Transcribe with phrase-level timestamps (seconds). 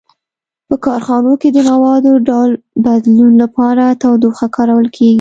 [0.67, 2.49] په کارخانو کې د موادو ډول
[2.85, 5.09] بدلولو لپاره تودوخه کارول کیږي.